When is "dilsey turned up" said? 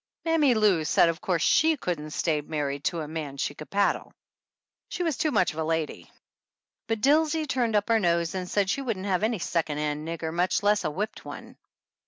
7.01-7.87